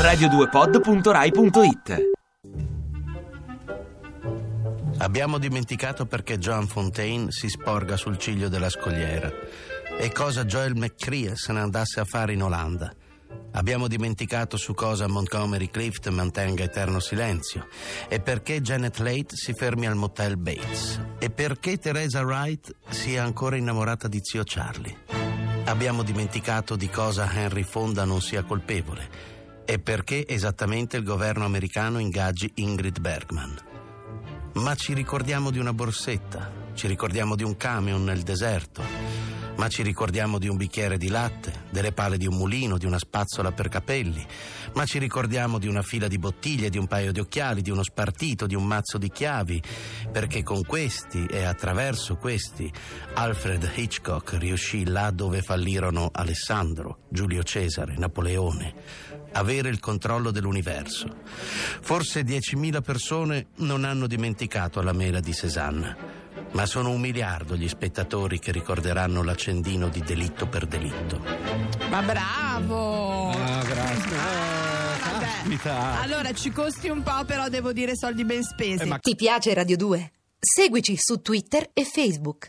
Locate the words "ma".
34.54-34.74, 39.60-39.68, 44.72-44.86, 66.52-66.66, 71.90-72.02, 78.86-78.98